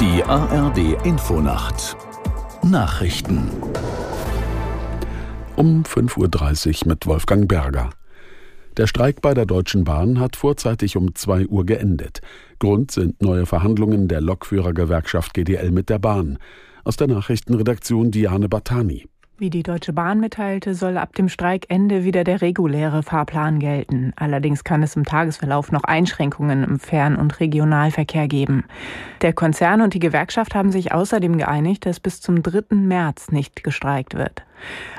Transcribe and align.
Die 0.00 0.24
ARD 0.24 0.96
Infonacht 1.04 1.94
Nachrichten 2.62 3.50
um 5.56 5.82
5.30 5.82 6.84
Uhr 6.84 6.88
mit 6.88 7.06
Wolfgang 7.06 7.46
Berger. 7.46 7.90
Der 8.78 8.86
Streik 8.86 9.20
bei 9.20 9.34
der 9.34 9.44
Deutschen 9.44 9.84
Bahn 9.84 10.18
hat 10.18 10.36
vorzeitig 10.36 10.96
um 10.96 11.14
2 11.14 11.48
Uhr 11.48 11.66
geendet. 11.66 12.22
Grund 12.60 12.92
sind 12.92 13.20
neue 13.20 13.44
Verhandlungen 13.44 14.08
der 14.08 14.22
Lokführergewerkschaft 14.22 15.34
GDL 15.34 15.70
mit 15.70 15.90
der 15.90 15.98
Bahn. 15.98 16.38
Aus 16.82 16.96
der 16.96 17.08
Nachrichtenredaktion 17.08 18.10
Diane 18.10 18.48
Batani. 18.48 19.06
Wie 19.40 19.48
die 19.48 19.62
Deutsche 19.62 19.94
Bahn 19.94 20.20
mitteilte, 20.20 20.74
soll 20.74 20.98
ab 20.98 21.14
dem 21.14 21.30
Streikende 21.30 22.04
wieder 22.04 22.24
der 22.24 22.42
reguläre 22.42 23.02
Fahrplan 23.02 23.58
gelten. 23.58 24.12
Allerdings 24.16 24.64
kann 24.64 24.82
es 24.82 24.96
im 24.96 25.06
Tagesverlauf 25.06 25.72
noch 25.72 25.84
Einschränkungen 25.84 26.62
im 26.62 26.78
Fern- 26.78 27.16
und 27.16 27.40
Regionalverkehr 27.40 28.28
geben. 28.28 28.64
Der 29.22 29.32
Konzern 29.32 29.80
und 29.80 29.94
die 29.94 29.98
Gewerkschaft 29.98 30.54
haben 30.54 30.70
sich 30.70 30.92
außerdem 30.92 31.38
geeinigt, 31.38 31.86
dass 31.86 32.00
bis 32.00 32.20
zum 32.20 32.42
3. 32.42 32.76
März 32.76 33.32
nicht 33.32 33.64
gestreikt 33.64 34.12
wird. 34.12 34.44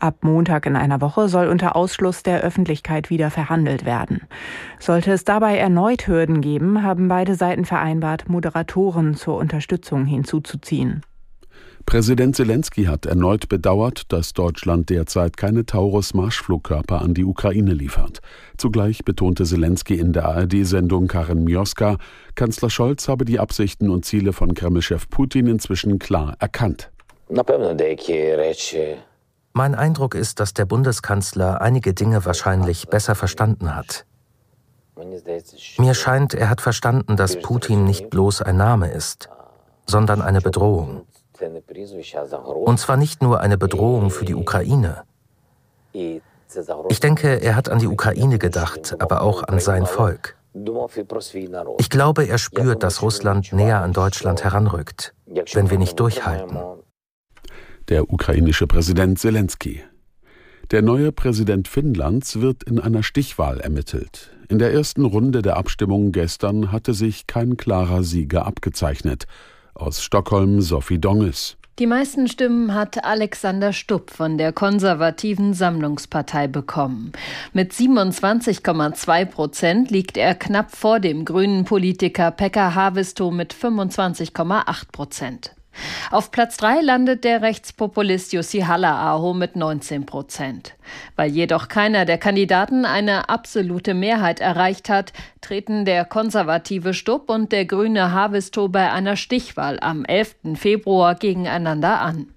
Ab 0.00 0.16
Montag 0.22 0.66
in 0.66 0.74
einer 0.74 1.00
Woche 1.00 1.28
soll 1.28 1.46
unter 1.46 1.76
Ausschluss 1.76 2.24
der 2.24 2.40
Öffentlichkeit 2.40 3.10
wieder 3.10 3.30
verhandelt 3.30 3.84
werden. 3.84 4.22
Sollte 4.80 5.12
es 5.12 5.22
dabei 5.22 5.58
erneut 5.58 6.08
Hürden 6.08 6.40
geben, 6.40 6.82
haben 6.82 7.06
beide 7.06 7.36
Seiten 7.36 7.64
vereinbart, 7.64 8.28
Moderatoren 8.28 9.14
zur 9.14 9.36
Unterstützung 9.36 10.06
hinzuzuziehen. 10.06 11.02
Präsident 11.86 12.34
Zelensky 12.34 12.84
hat 12.84 13.06
erneut 13.06 13.48
bedauert, 13.48 14.10
dass 14.12 14.32
Deutschland 14.32 14.90
derzeit 14.90 15.36
keine 15.36 15.66
Taurus-Marschflugkörper 15.66 17.02
an 17.02 17.14
die 17.14 17.24
Ukraine 17.24 17.74
liefert. 17.74 18.20
Zugleich 18.56 19.04
betonte 19.04 19.44
Zelensky 19.44 19.94
in 19.94 20.12
der 20.12 20.24
ARD-Sendung 20.24 21.06
Karin 21.06 21.44
Mioska, 21.44 21.98
Kanzler 22.34 22.70
Scholz 22.70 23.06
habe 23.08 23.24
die 23.24 23.38
Absichten 23.38 23.90
und 23.90 24.04
Ziele 24.04 24.32
von 24.32 24.54
Kremlchef 24.54 25.08
Putin 25.08 25.46
inzwischen 25.46 25.98
klar 25.98 26.36
erkannt. 26.38 26.90
Mein 29.52 29.74
Eindruck 29.74 30.14
ist, 30.14 30.40
dass 30.40 30.54
der 30.54 30.64
Bundeskanzler 30.64 31.60
einige 31.60 31.94
Dinge 31.94 32.24
wahrscheinlich 32.24 32.88
besser 32.88 33.14
verstanden 33.14 33.76
hat. 33.76 34.04
Mir 35.78 35.94
scheint, 35.94 36.34
er 36.34 36.48
hat 36.48 36.60
verstanden, 36.60 37.16
dass 37.16 37.40
Putin 37.40 37.84
nicht 37.84 38.10
bloß 38.10 38.42
ein 38.42 38.56
Name 38.56 38.90
ist, 38.90 39.28
sondern 39.86 40.22
eine 40.22 40.40
Bedrohung. 40.40 41.06
Und 41.38 42.78
zwar 42.78 42.96
nicht 42.96 43.22
nur 43.22 43.40
eine 43.40 43.58
Bedrohung 43.58 44.10
für 44.10 44.24
die 44.24 44.34
Ukraine. 44.34 45.04
Ich 45.92 47.00
denke, 47.00 47.42
er 47.42 47.56
hat 47.56 47.68
an 47.68 47.78
die 47.78 47.86
Ukraine 47.86 48.38
gedacht, 48.38 48.96
aber 49.00 49.22
auch 49.22 49.42
an 49.42 49.58
sein 49.58 49.86
Volk. 49.86 50.36
Ich 51.78 51.90
glaube, 51.90 52.28
er 52.28 52.38
spürt, 52.38 52.82
dass 52.84 53.02
Russland 53.02 53.52
näher 53.52 53.82
an 53.82 53.92
Deutschland 53.92 54.44
heranrückt, 54.44 55.14
wenn 55.26 55.70
wir 55.70 55.78
nicht 55.78 55.98
durchhalten. 55.98 56.58
Der 57.88 58.10
ukrainische 58.10 58.66
Präsident 58.66 59.18
Zelensky. 59.18 59.82
Der 60.70 60.80
neue 60.80 61.12
Präsident 61.12 61.68
Finnlands 61.68 62.40
wird 62.40 62.62
in 62.62 62.80
einer 62.80 63.02
Stichwahl 63.02 63.60
ermittelt. 63.60 64.30
In 64.48 64.58
der 64.58 64.72
ersten 64.72 65.04
Runde 65.04 65.42
der 65.42 65.56
Abstimmung 65.56 66.12
gestern 66.12 66.72
hatte 66.72 66.94
sich 66.94 67.26
kein 67.26 67.56
klarer 67.56 68.02
Sieger 68.02 68.46
abgezeichnet. 68.46 69.24
Aus 69.74 70.02
Stockholm 70.02 70.60
Sophie 70.60 71.00
Donges. 71.00 71.56
Die 71.80 71.88
meisten 71.88 72.28
Stimmen 72.28 72.72
hat 72.72 73.04
Alexander 73.04 73.72
Stubb 73.72 74.12
von 74.12 74.38
der 74.38 74.52
konservativen 74.52 75.54
Sammlungspartei 75.54 76.46
bekommen. 76.46 77.10
Mit 77.52 77.72
27,2 77.72 79.24
Prozent 79.24 79.90
liegt 79.90 80.16
er 80.16 80.36
knapp 80.36 80.76
vor 80.76 81.00
dem 81.00 81.24
grünen 81.24 81.64
Politiker 81.64 82.30
Pekka 82.30 82.76
Haavisto 82.76 83.32
mit 83.32 83.52
25,8 83.52 84.92
Prozent. 84.92 85.56
Auf 86.10 86.30
Platz 86.30 86.56
3 86.58 86.80
landet 86.80 87.24
der 87.24 87.42
Rechtspopulist 87.42 88.32
Jussi 88.32 88.60
Halla-Aho 88.60 89.34
mit 89.34 89.56
19 89.56 90.06
Prozent. 90.06 90.74
Weil 91.16 91.30
jedoch 91.30 91.68
keiner 91.68 92.04
der 92.04 92.18
Kandidaten 92.18 92.84
eine 92.84 93.28
absolute 93.28 93.94
Mehrheit 93.94 94.40
erreicht 94.40 94.88
hat, 94.88 95.12
treten 95.40 95.84
der 95.84 96.04
konservative 96.04 96.94
Stubb 96.94 97.30
und 97.30 97.52
der 97.52 97.64
grüne 97.64 98.12
Havisto 98.12 98.68
bei 98.68 98.90
einer 98.90 99.16
Stichwahl 99.16 99.78
am 99.80 100.04
11. 100.04 100.36
Februar 100.54 101.14
gegeneinander 101.14 102.00
an. 102.00 102.28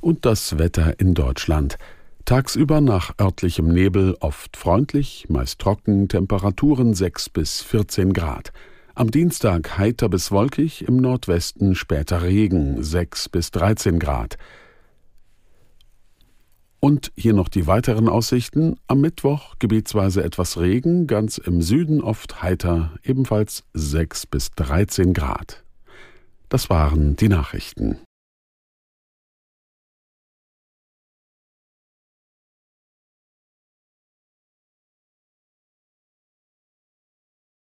Und 0.00 0.24
das 0.24 0.58
Wetter 0.58 0.98
in 0.98 1.14
Deutschland. 1.14 1.76
Tagsüber 2.24 2.80
nach 2.80 3.14
örtlichem 3.20 3.68
Nebel 3.68 4.16
oft 4.20 4.56
freundlich, 4.56 5.26
meist 5.28 5.58
trocken, 5.58 6.08
Temperaturen 6.08 6.94
6 6.94 7.30
bis 7.30 7.60
14 7.62 8.12
Grad. 8.12 8.52
Am 9.00 9.10
Dienstag 9.10 9.78
heiter 9.78 10.10
bis 10.10 10.30
wolkig, 10.30 10.86
im 10.86 10.98
Nordwesten 10.98 11.74
später 11.74 12.22
Regen, 12.22 12.84
6 12.84 13.30
bis 13.30 13.50
13 13.50 13.98
Grad. 13.98 14.36
Und 16.80 17.10
hier 17.16 17.32
noch 17.32 17.48
die 17.48 17.66
weiteren 17.66 18.10
Aussichten. 18.10 18.76
Am 18.88 19.00
Mittwoch 19.00 19.54
gebietsweise 19.58 20.22
etwas 20.22 20.60
Regen, 20.60 21.06
ganz 21.06 21.38
im 21.38 21.62
Süden 21.62 22.02
oft 22.02 22.42
heiter, 22.42 22.92
ebenfalls 23.02 23.64
6 23.72 24.26
bis 24.26 24.50
13 24.50 25.14
Grad. 25.14 25.64
Das 26.50 26.68
waren 26.68 27.16
die 27.16 27.30
Nachrichten. 27.30 28.00